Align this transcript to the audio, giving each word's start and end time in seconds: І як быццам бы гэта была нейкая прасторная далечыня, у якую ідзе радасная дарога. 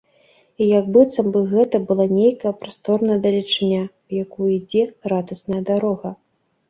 І 0.63 0.67
як 0.69 0.85
быццам 0.95 1.27
бы 1.35 1.41
гэта 1.51 1.81
была 1.91 2.07
нейкая 2.19 2.53
прасторная 2.63 3.19
далечыня, 3.29 3.83
у 4.13 4.25
якую 4.25 4.49
ідзе 4.59 4.83
радасная 5.15 5.61
дарога. 5.73 6.09